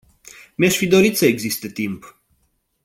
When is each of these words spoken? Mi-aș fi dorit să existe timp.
Mi-aș 0.57 0.75
fi 0.75 0.87
dorit 0.87 1.17
să 1.17 1.25
existe 1.25 1.67
timp. 1.67 2.21